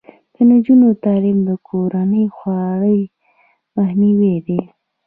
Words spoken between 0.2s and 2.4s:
د نجونو تعلیم د کورنۍ